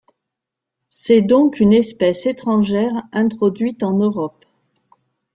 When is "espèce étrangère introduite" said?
1.73-3.83